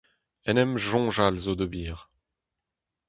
[0.49, 1.97] En em soñjal zo ober.